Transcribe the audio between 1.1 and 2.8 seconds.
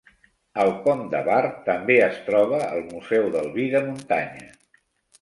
de Bar també es troba